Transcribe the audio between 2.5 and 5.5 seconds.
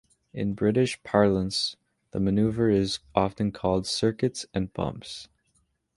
is often called "circuits and bumps".